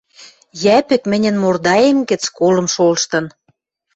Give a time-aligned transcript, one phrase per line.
[0.63, 3.25] Йӓпӹк мӹньӹн мордаэм гӹц колым шолыштын...